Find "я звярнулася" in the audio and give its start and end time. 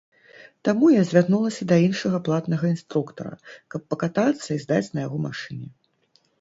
0.93-1.67